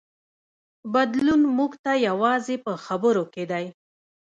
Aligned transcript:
بدلون 0.93 1.41
موږ 1.57 1.71
ته 1.83 1.91
یوازې 2.07 2.55
په 2.65 2.73
خبرو 2.85 3.23
کې 3.33 3.43
دی. 3.51 3.65